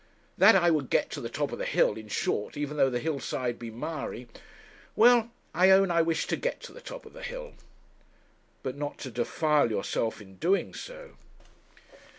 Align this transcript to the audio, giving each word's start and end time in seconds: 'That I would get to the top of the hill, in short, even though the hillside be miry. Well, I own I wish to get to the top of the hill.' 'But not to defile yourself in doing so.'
'That 0.39 0.55
I 0.55 0.71
would 0.71 0.89
get 0.89 1.11
to 1.11 1.21
the 1.21 1.29
top 1.29 1.51
of 1.51 1.59
the 1.59 1.65
hill, 1.65 1.93
in 1.93 2.07
short, 2.07 2.57
even 2.57 2.75
though 2.75 2.89
the 2.89 2.97
hillside 2.97 3.59
be 3.59 3.69
miry. 3.69 4.27
Well, 4.95 5.29
I 5.53 5.69
own 5.69 5.91
I 5.91 6.01
wish 6.01 6.25
to 6.25 6.35
get 6.35 6.59
to 6.61 6.73
the 6.73 6.81
top 6.81 7.05
of 7.05 7.13
the 7.13 7.21
hill.' 7.21 7.53
'But 8.63 8.75
not 8.75 8.97
to 8.97 9.11
defile 9.11 9.69
yourself 9.69 10.19
in 10.19 10.37
doing 10.37 10.73
so.' 10.73 11.17